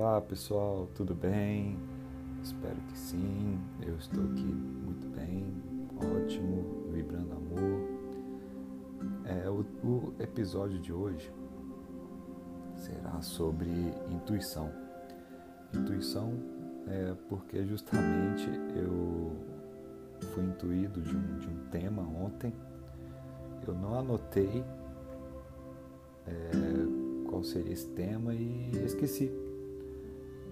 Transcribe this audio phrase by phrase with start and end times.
[0.00, 1.76] Olá pessoal, tudo bem?
[2.40, 3.58] Espero que sim.
[3.84, 5.52] Eu estou aqui muito bem,
[5.96, 7.80] ótimo, vibrando amor.
[9.24, 11.32] É, o, o episódio de hoje
[12.76, 13.68] será sobre
[14.08, 14.70] intuição.
[15.74, 16.32] Intuição
[16.86, 19.32] é porque justamente eu
[20.32, 22.54] fui intuído de um, de um tema ontem.
[23.66, 24.62] Eu não anotei
[26.24, 29.47] é, qual seria esse tema e esqueci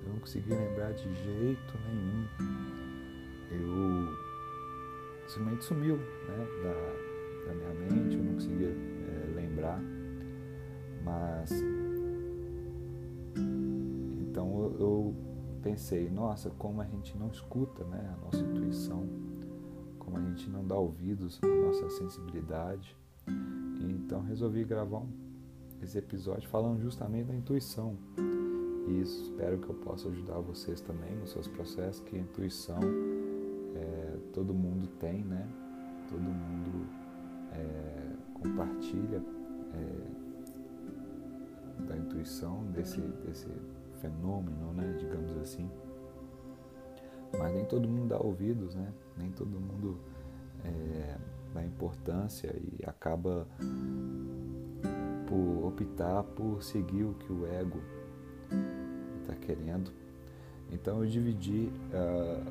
[0.07, 2.27] eu não consegui lembrar de jeito nenhum.
[3.51, 9.81] Eu simplesmente sumiu né, da, da minha mente, eu não conseguia é, lembrar.
[11.05, 11.51] Mas
[14.21, 15.15] então eu, eu
[15.63, 19.09] pensei, nossa, como a gente não escuta né, a nossa intuição,
[19.99, 22.97] como a gente não dá ouvidos à nossa sensibilidade.
[23.81, 25.09] Então resolvi gravar um,
[25.83, 27.97] esse episódio falando justamente da intuição
[28.87, 32.79] e espero que eu possa ajudar vocês também nos seus processos, que a intuição
[33.75, 35.47] é, todo mundo tem, né?
[36.09, 36.87] Todo mundo
[37.53, 39.23] é, compartilha
[39.75, 40.27] é,
[41.85, 43.49] da intuição, desse, desse
[44.01, 44.97] fenômeno, né?
[44.99, 45.69] Digamos assim.
[47.37, 48.93] Mas nem todo mundo dá ouvidos, né?
[49.17, 49.99] Nem todo mundo
[50.65, 51.17] é,
[51.53, 53.47] dá importância e acaba
[55.27, 57.81] por optar por seguir o que o ego
[59.31, 59.91] está querendo.
[60.71, 62.45] Então eu dividi uh,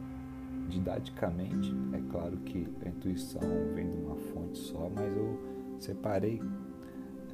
[0.70, 3.42] didaticamente, é claro que a intuição
[3.74, 5.38] vem de uma fonte só, mas eu
[5.80, 6.42] separei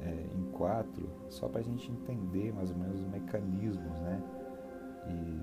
[0.00, 4.22] é, em quatro só para a gente entender mais ou menos os mecanismos, né?
[5.08, 5.40] E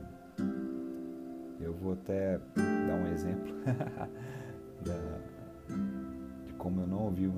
[1.64, 3.54] eu vou até dar um exemplo
[4.84, 5.20] da,
[6.46, 7.32] de como eu não ouvi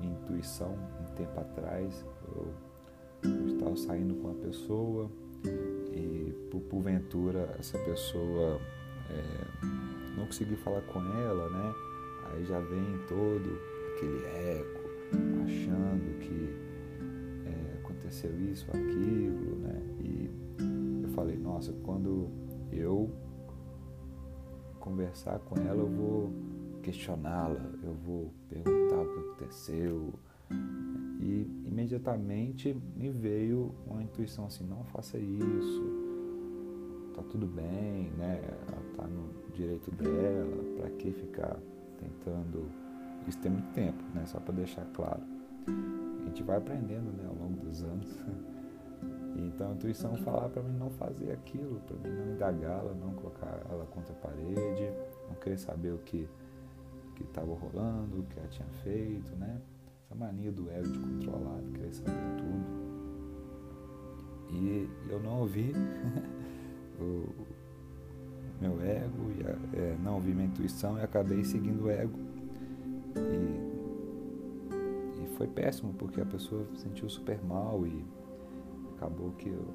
[0.00, 2.04] minha intuição um tempo atrás.
[2.28, 2.52] Eu,
[3.22, 5.10] eu estava saindo com uma pessoa
[5.44, 8.60] e por, porventura essa pessoa
[9.10, 11.74] é, não conseguir falar com ela, né?
[12.32, 13.58] Aí já vem todo
[13.94, 14.80] aquele eco,
[15.44, 16.56] achando que
[17.46, 19.82] é, aconteceu isso, aquilo, né?
[20.00, 20.30] E
[21.02, 22.28] eu falei, nossa, quando
[22.72, 23.10] eu
[24.80, 26.32] conversar com ela, eu vou
[26.82, 30.12] questioná-la, eu vou perguntar o que aconteceu,
[31.26, 35.82] e imediatamente me veio uma intuição assim, não faça isso,
[37.14, 38.40] tá tudo bem, né?
[38.44, 41.56] Ela tá no direito dela, para que ficar
[41.98, 42.70] tentando.
[43.26, 44.24] Isso tem muito tempo, né?
[44.26, 45.22] Só para deixar claro.
[45.66, 48.08] A gente vai aprendendo, né, ao longo dos anos.
[49.38, 53.60] Então a intuição falar para mim não fazer aquilo, para mim não indagá-la, não colocar
[53.70, 54.90] ela contra a parede,
[55.28, 56.26] não querer saber o que
[57.14, 59.60] que rolando, o que ela tinha feito, né?
[60.06, 62.64] Essa mania do ego de controlar, de querer saber tudo.
[64.50, 65.74] E eu não ouvi
[67.00, 67.28] o
[68.60, 69.42] meu ego, e,
[69.76, 72.18] é, não ouvi minha intuição e acabei seguindo o ego.
[73.16, 73.66] E,
[75.24, 78.04] e foi péssimo, porque a pessoa se sentiu super mal e
[78.96, 79.74] acabou que o,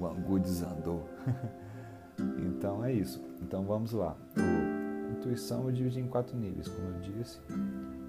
[0.00, 1.06] o angu desandou.
[2.38, 3.22] então é isso.
[3.42, 4.16] Então vamos lá.
[4.36, 4.75] O,
[5.26, 7.40] intuição eu dividi em quatro níveis, como eu disse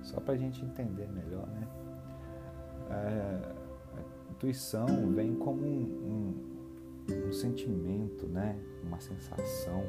[0.03, 1.67] só para a gente entender melhor, né?
[2.89, 3.53] É,
[3.97, 6.35] a intuição vem como um,
[7.09, 8.57] um, um, sentimento, né?
[8.83, 9.83] Uma sensação.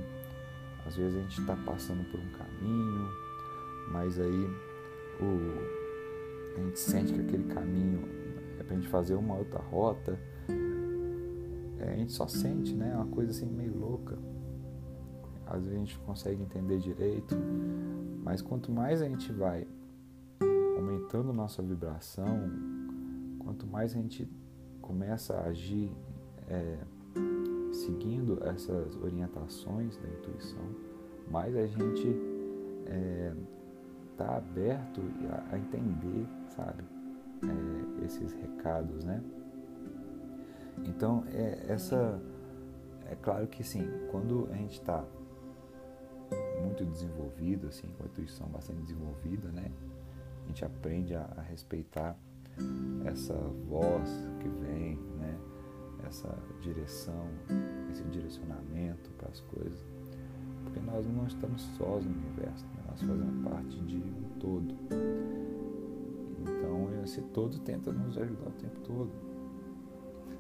[0.87, 3.09] Às vezes a gente está passando por um caminho,
[3.93, 4.51] mas aí
[5.21, 8.09] o, a gente sente que aquele caminho
[8.59, 10.19] é para a gente fazer uma outra rota.
[11.79, 12.93] É, a gente só sente, né?
[12.95, 14.19] Uma coisa assim meio louca.
[15.51, 17.35] Às vezes a gente consegue entender direito,
[18.23, 19.67] mas quanto mais a gente vai
[20.77, 22.27] aumentando nossa vibração,
[23.39, 24.29] quanto mais a gente
[24.83, 25.91] começa a agir
[26.49, 26.79] é,
[27.73, 30.65] seguindo essas orientações da intuição,
[31.31, 33.35] mais a gente está é,
[34.17, 36.85] tá aberto a, a, entender, sabe,
[37.43, 39.23] é, esses recados, né?
[40.85, 42.21] Então, é, essa
[43.11, 45.05] é claro que sim, quando a gente está
[46.91, 49.71] desenvolvido, assim, com a intuição bastante desenvolvida, né?
[50.45, 52.17] a gente aprende a, a respeitar
[53.05, 53.35] essa
[53.69, 55.39] voz que vem, né?
[56.07, 57.29] essa direção,
[57.91, 59.85] esse direcionamento para as coisas.
[60.65, 62.83] Porque nós não estamos sós no universo, né?
[62.89, 64.75] nós fazemos parte de um todo.
[66.41, 69.11] Então esse todo tenta nos ajudar o tempo todo.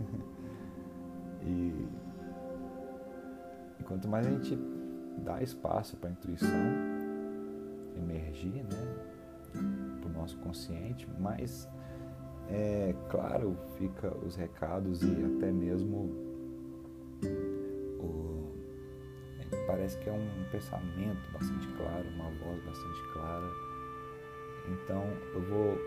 [1.42, 1.86] e,
[3.78, 4.58] e quanto mais a gente
[5.18, 6.48] dá espaço para a intuição
[7.96, 9.98] emergir, né?
[10.00, 11.68] para o nosso consciente, mas
[12.48, 16.28] é claro, fica os recados e até mesmo
[19.68, 23.46] parece que é um pensamento bastante claro, uma voz bastante clara.
[24.66, 25.04] Então
[25.34, 25.78] eu vou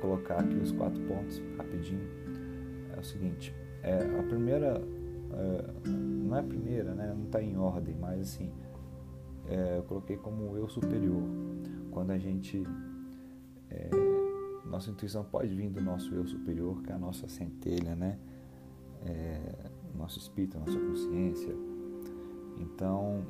[0.00, 2.08] colocar aqui os quatro pontos rapidinho.
[2.94, 4.95] É o seguinte, é, a primeira, é,
[5.86, 7.14] não é a primeira, né?
[7.16, 8.52] Não está em ordem, mas assim,
[9.48, 11.22] é, eu coloquei como eu superior.
[11.90, 12.62] Quando a gente
[13.70, 13.90] é,
[14.64, 18.18] nossa intuição pode vir do nosso eu superior, que é a nossa centelha, né?
[19.04, 21.54] É, nosso espírito, nossa consciência.
[22.58, 23.24] Então,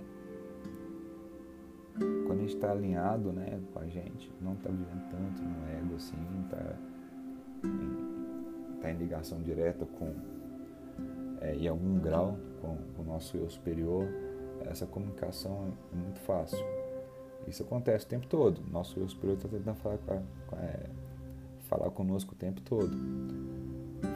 [2.27, 5.95] quando a gente está alinhado né, com a gente, não está vivendo tanto no ego
[5.97, 6.77] assim, está
[7.65, 10.15] em, tá em ligação direta com,
[11.41, 14.07] é, em algum grau, com, com o nosso eu superior,
[14.71, 16.65] essa comunicação é muito fácil.
[17.47, 18.61] Isso acontece o tempo todo.
[18.71, 20.91] Nosso eu superior está tentando falar com a, com a, é,
[21.69, 22.91] falar conosco o tempo todo.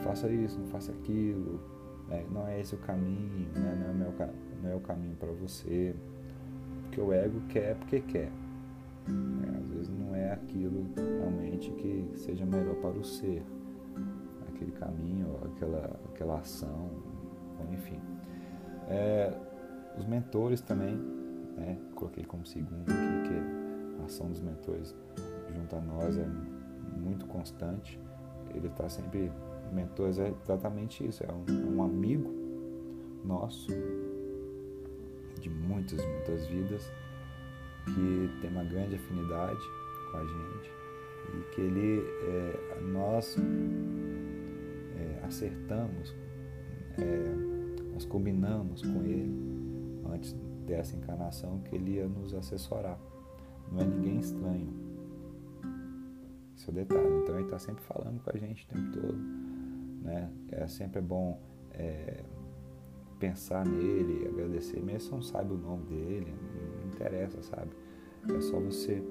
[0.03, 1.59] Faça isso, não faça aquilo,
[2.07, 2.25] né?
[2.31, 3.77] não é esse o caminho, né?
[3.79, 4.13] não, é meu,
[4.61, 5.95] não é o caminho para você.
[6.83, 8.29] Porque o ego quer porque quer.
[9.07, 9.59] Né?
[9.59, 13.43] Às vezes não é aquilo realmente que seja melhor para o ser.
[14.49, 16.89] Aquele caminho, aquela, aquela ação,
[17.71, 17.99] enfim.
[18.87, 19.33] É,
[19.97, 20.95] os mentores também,
[21.55, 21.77] né?
[21.95, 24.95] coloquei como segundo aqui, que a ação dos mentores
[25.53, 26.27] junto a nós é
[26.97, 27.99] muito constante.
[28.53, 29.31] Ele está sempre.
[29.71, 32.29] Mentores é exatamente isso, é um, um amigo
[33.23, 33.71] nosso
[35.39, 36.91] de muitas, muitas vidas
[37.85, 39.59] que tem uma grande afinidade
[40.11, 40.71] com a gente
[41.33, 43.37] e que ele, é, nós
[44.97, 46.15] é, acertamos,
[46.97, 47.50] é,
[48.01, 49.31] nós combinamos com ele
[50.11, 52.97] antes dessa encarnação que ele ia nos assessorar.
[53.71, 54.73] Não é ninguém estranho,
[56.57, 57.21] esse é o detalhe.
[57.21, 59.17] Então ele está sempre falando com a gente o tempo todo.
[60.01, 60.31] Né?
[60.51, 61.39] É sempre bom
[61.73, 62.23] é,
[63.19, 66.33] pensar nele, agradecer, mesmo se não sabe o nome dele,
[66.79, 67.69] não interessa, sabe?
[68.35, 69.03] É só você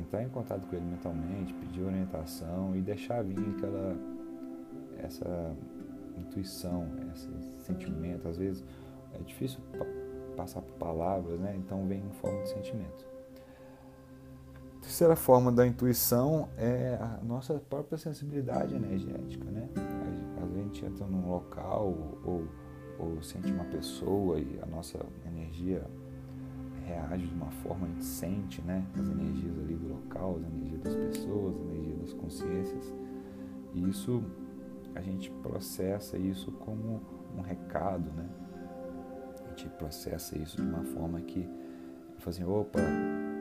[0.00, 3.96] entrar em contato com ele mentalmente, pedir orientação e deixar vir aquela
[4.98, 5.56] essa
[6.18, 7.28] intuição, esse
[7.58, 8.28] sentimento.
[8.28, 8.64] Às vezes
[9.14, 9.60] é difícil
[10.36, 11.54] passar por palavras, né?
[11.56, 13.16] Então vem em forma de sentimento
[14.86, 19.68] terceira forma da intuição é a nossa própria sensibilidade energética, né?
[20.40, 22.44] A gente entra num local ou,
[22.98, 25.84] ou sente uma pessoa e a nossa energia
[26.86, 28.86] reage de uma forma, a gente sente, né?
[28.94, 32.94] As energias ali do local, as energias das pessoas, a energia das consciências.
[33.74, 34.22] E isso,
[34.96, 37.02] a gente processa isso como
[37.36, 38.26] um recado, né?
[39.44, 41.46] A gente processa isso de uma forma que,
[42.26, 42.80] assim, opa,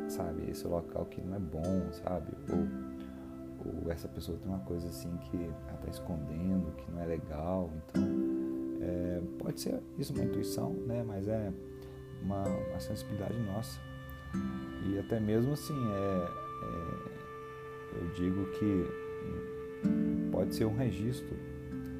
[0.07, 0.49] sabe?
[0.49, 2.33] Esse local que não é bom, sabe?
[2.49, 7.05] Ou, ou essa pessoa tem uma coisa assim que ela está escondendo, que não é
[7.05, 7.71] legal.
[7.77, 8.03] Então,
[8.81, 11.03] é, pode ser isso uma intuição, né?
[11.07, 11.53] Mas é
[12.21, 13.79] uma, uma sensibilidade nossa.
[14.87, 16.27] E até mesmo assim, é,
[16.63, 19.05] é, eu digo que
[20.35, 21.33] pode ser um registro.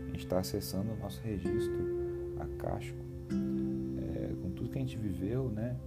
[0.04, 1.74] A gente está acessando o nosso registro
[2.38, 3.00] acástico,
[3.32, 5.78] é, com tudo que a gente viveu, né?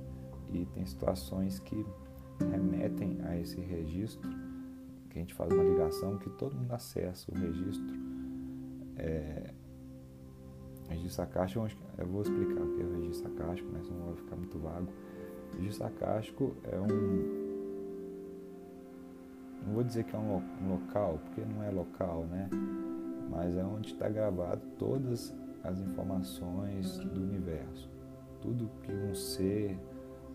[0.50, 1.84] E tem situações que
[2.50, 4.30] remetem a esse registro,
[5.10, 7.94] que a gente faz uma ligação que todo mundo acessa o registro.
[8.96, 9.52] É,
[10.88, 14.36] registro acástico, eu vou explicar o que é o registro acástico, né, senão vai ficar
[14.36, 14.88] muito vago.
[15.52, 17.37] O registro acástico é um.
[19.68, 22.48] Não vou dizer que é um, um local, porque não é local, né?
[23.28, 27.90] Mas é onde está gravado todas as informações do universo.
[28.40, 29.78] Tudo que um ser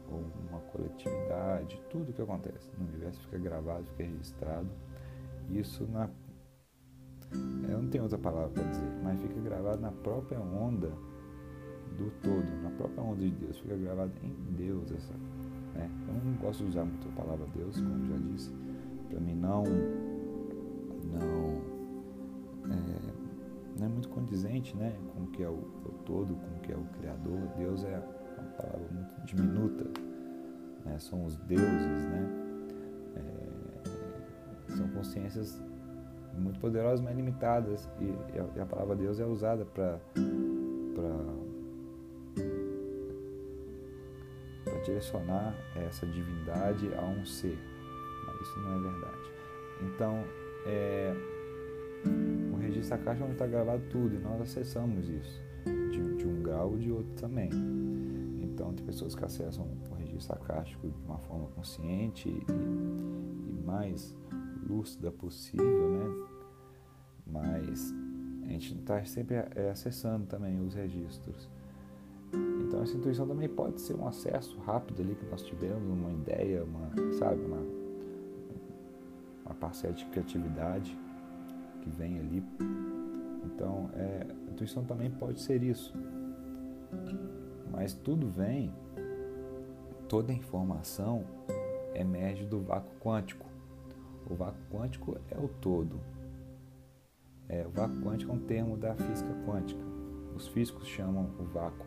[0.07, 4.69] ou uma coletividade, tudo que acontece no universo fica gravado, fica registrado.
[5.49, 6.07] Isso na
[7.67, 10.91] eu não tenho outra palavra para dizer, mas fica gravado na própria onda
[11.97, 15.13] do todo, na própria onda de Deus, fica gravado em Deus essa,
[15.73, 15.89] né?
[16.07, 18.53] Eu não gosto de usar muito a palavra Deus, como já disse,
[19.13, 19.63] para mim não
[21.03, 21.61] não
[22.65, 23.13] é,
[23.77, 26.71] não é muito condizente, né, com o que é o, o todo, com o que
[26.71, 27.39] é o Criador.
[27.55, 28.01] Deus é
[28.39, 29.85] uma palavra muito diminuta,
[30.83, 30.97] né?
[30.97, 32.29] são os deuses, né?
[33.15, 35.61] É, são consciências
[36.35, 38.05] muito poderosas, mas limitadas, e,
[38.57, 39.99] e a palavra Deus é usada para
[44.83, 47.57] direcionar essa divindade a um ser,
[48.43, 49.31] isso não é verdade.
[49.81, 50.23] Então,
[50.65, 51.13] é,
[52.53, 56.43] o registro da caixa onde está gravado tudo e nós acessamos isso, de, de um
[56.43, 57.49] grau ou de outro também.
[58.41, 64.15] Então, tem pessoas que acessam o registro acástico de uma forma consciente e, e mais
[64.67, 66.27] lúcida possível, né?
[67.25, 67.93] Mas
[68.43, 71.49] a gente está sempre é, acessando também os registros.
[72.61, 76.63] Então essa intuição também pode ser um acesso rápido ali que nós tivemos, uma ideia,
[76.63, 77.61] uma, sabe, uma
[79.63, 80.97] parcela de criatividade
[81.81, 82.43] que vem ali.
[83.45, 85.93] Então é, a intuição também pode ser isso.
[87.71, 88.73] Mas tudo vem,
[90.09, 91.23] toda informação
[91.95, 93.45] emerge do vácuo quântico.
[94.29, 95.99] O vácuo quântico é o todo.
[97.47, 99.83] É, o vácuo quântico é um termo da física quântica.
[100.35, 101.85] Os físicos chamam o vácuo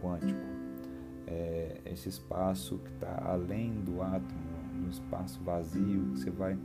[0.00, 0.40] quântico.
[1.26, 4.40] É esse espaço que está além do átomo,
[4.84, 6.56] um espaço vazio, que você vai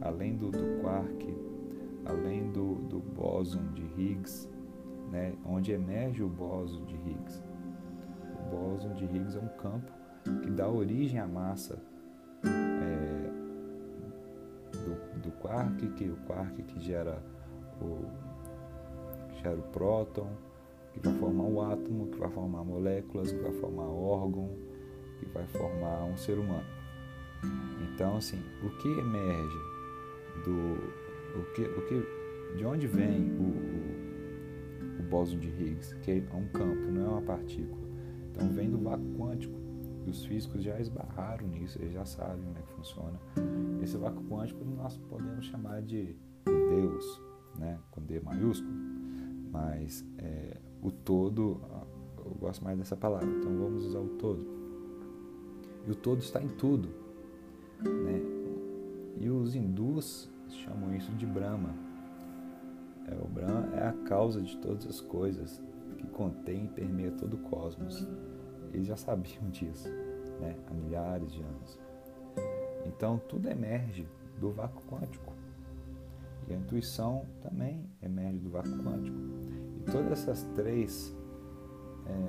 [0.00, 1.36] além do, do quark,
[2.04, 4.48] além do, do bóson de Higgs,
[5.10, 7.42] né, onde emerge o bóson de Higgs.
[8.38, 9.92] O bóson de Higgs é um campo
[10.42, 11.82] que dá origem à massa
[12.44, 13.30] é,
[14.72, 17.22] do, do quark, que o quark que gera
[17.80, 18.04] o,
[19.42, 20.28] gera o próton,
[20.92, 24.50] que vai formar o átomo, que vai formar moléculas, que vai formar órgão,
[25.18, 26.66] que vai formar um ser humano.
[27.94, 29.77] Então, assim, o que emerge
[30.44, 32.18] do o que, o que
[32.56, 37.08] de onde vem o, o, o bóson de Higgs, que é um campo, não é
[37.08, 37.86] uma partícula.
[38.30, 39.58] Então vem do vácuo quântico.
[40.06, 43.20] E os físicos já esbarraram nisso, eles já sabem como é que funciona.
[43.82, 46.16] Esse vácuo quântico nós podemos chamar de
[46.46, 47.22] Deus,
[47.58, 48.72] né, com D maiúsculo,
[49.50, 51.60] mas é, o todo,
[52.24, 54.46] eu gosto mais dessa palavra, então vamos usar o todo.
[55.86, 56.88] E o todo está em tudo.
[57.82, 58.37] Né?
[59.20, 61.74] E os hindus chamam isso de Brahma.
[63.06, 65.62] É, o Brahma é a causa de todas as coisas,
[65.96, 68.06] que contém e permeia todo o cosmos.
[68.72, 69.88] Eles já sabiam disso
[70.40, 70.56] né?
[70.66, 71.78] há milhares de anos.
[72.86, 74.06] Então tudo emerge
[74.40, 75.32] do vácuo quântico.
[76.48, 79.16] E a intuição também emerge do vácuo quântico.
[79.78, 81.14] E todas essas três,
[82.06, 82.28] é,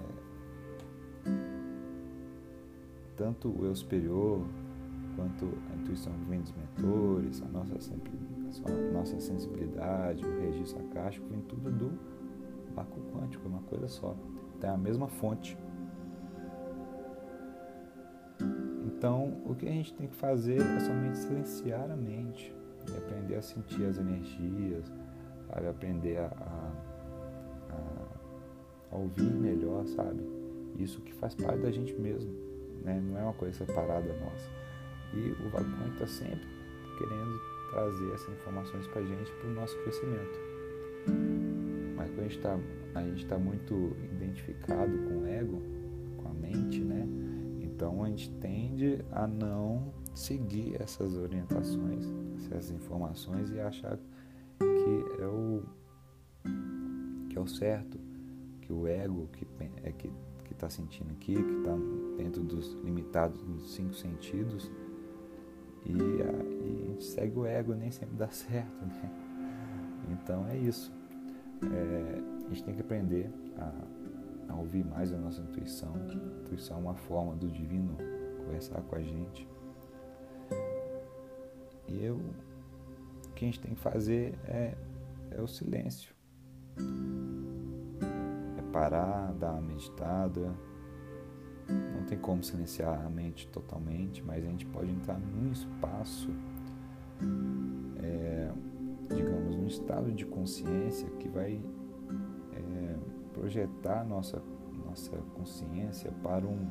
[3.16, 4.46] tanto o eu superior,
[5.20, 11.42] quanto a intuição vem dos mentores, a nossa, a nossa sensibilidade, o registro acástico, vem
[11.42, 11.92] tudo do
[12.74, 14.16] vácuo quântico, é uma coisa só.
[14.62, 15.58] Tem a mesma fonte.
[18.86, 22.56] Então, o que a gente tem que fazer é somente silenciar a mente
[22.90, 24.92] e aprender a sentir as energias,
[25.48, 25.68] sabe?
[25.68, 26.28] Aprender a,
[27.72, 27.76] a,
[28.92, 30.24] a, ouvir melhor, sabe?
[30.78, 32.32] Isso que faz parte da gente mesmo,
[32.84, 33.02] né?
[33.02, 34.59] Não é uma coisa separada nossa.
[35.14, 36.48] E o Vagão está sempre
[36.98, 37.40] querendo
[37.72, 40.40] trazer essas informações para a gente, para o nosso crescimento.
[41.96, 42.60] Mas quando a gente está
[42.96, 45.62] a gente está muito identificado com o ego,
[46.18, 47.08] com a mente, né?
[47.62, 52.06] Então a gente tende a não seguir essas orientações,
[52.46, 53.98] essas informações e achar
[54.58, 55.64] que é o
[57.30, 58.00] que é o certo,
[58.62, 59.48] que o ego que
[59.84, 60.12] é que
[60.44, 61.76] que está sentindo aqui, que está
[62.18, 64.70] dentro dos limitados dos cinco sentidos
[65.86, 66.32] e a,
[66.66, 69.12] e a gente segue o ego nem sempre dá certo, né?
[70.12, 70.92] Então é isso.
[71.64, 73.72] É, a gente tem que aprender a
[74.50, 75.94] a ouvir mais a nossa intuição.
[75.94, 77.96] A intuição é uma forma do divino
[78.38, 79.48] conversar com a gente.
[81.88, 84.76] E eu, o que a gente tem que fazer é,
[85.32, 86.14] é o silêncio.
[88.58, 90.54] É parar, dar uma meditada.
[91.70, 96.30] Não tem como silenciar a mente totalmente, mas a gente pode entrar num espaço,
[98.02, 98.52] é,
[99.16, 101.62] digamos, num estado de consciência que vai
[103.40, 104.42] projetar nossa,
[104.86, 106.68] nossa consciência para um,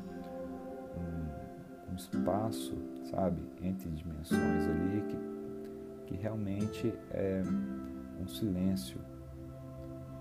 [0.95, 2.77] um, um espaço,
[3.09, 5.17] sabe, entre dimensões ali que,
[6.05, 7.41] que realmente é
[8.21, 8.99] um silêncio.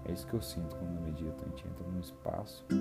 [0.06, 1.44] É isso que eu sinto quando eu medito.
[1.44, 2.74] A gente entra num espaço, é,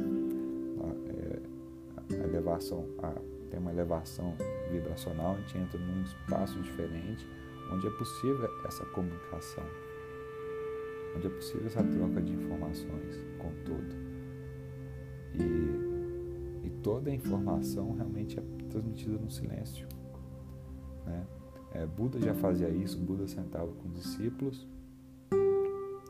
[2.23, 3.13] elevação, a,
[3.49, 4.35] tem uma elevação
[4.71, 7.27] vibracional, a gente entra num espaço diferente,
[7.71, 9.63] onde é possível essa comunicação
[11.17, 13.95] onde é possível essa troca de informações com todo.
[15.33, 19.87] E, e toda a informação realmente é transmitida no silêncio.
[21.05, 21.25] Né?
[21.73, 24.67] É, Buda já fazia isso, Buda sentava com os discípulos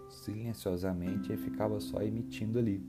[0.10, 2.86] silenciosamente e ficava só emitindo ali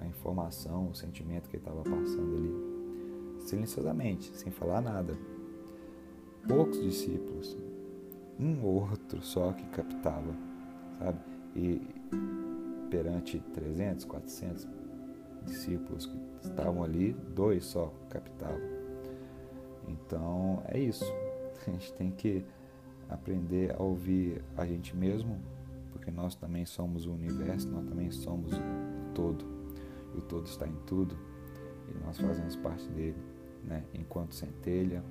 [0.00, 5.16] a informação, o sentimento que ele estava passando ali, silenciosamente, sem falar nada.
[6.46, 7.56] Poucos discípulos,
[8.38, 10.46] um ou outro só que captava
[10.98, 11.18] sabe?
[11.54, 11.80] E
[12.90, 14.68] perante 300, 400
[15.44, 18.60] discípulos que estavam ali, dois só captavam.
[19.88, 21.04] Então é isso.
[21.66, 22.44] A gente tem que
[23.08, 25.36] aprender a ouvir a gente mesmo,
[25.92, 28.52] porque nós também somos o universo, nós também somos
[29.16, 29.44] todo.
[30.14, 31.16] o todo está em tudo
[31.88, 33.16] e nós fazemos parte dele,
[33.64, 33.82] né?
[33.94, 35.02] enquanto centelha,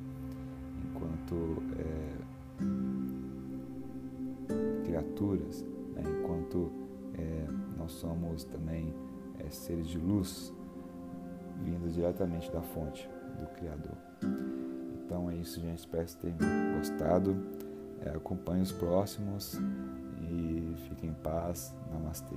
[0.83, 2.13] enquanto é,
[4.85, 6.03] criaturas, né?
[6.19, 6.71] enquanto
[7.17, 7.47] é,
[7.77, 8.93] nós somos também
[9.39, 10.53] é, seres de luz
[11.63, 13.09] vindos diretamente da fonte
[13.39, 13.97] do Criador.
[15.05, 15.79] Então é isso, gente.
[15.79, 16.37] Espero que tenham
[16.77, 17.35] gostado.
[18.01, 19.57] É, acompanhe os próximos
[20.21, 21.73] e fiquem em paz.
[21.91, 22.35] Namastê.